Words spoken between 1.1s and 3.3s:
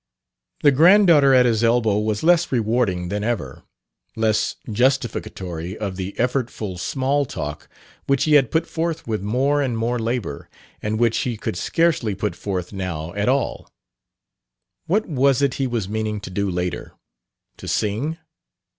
at his elbow was less rewarding than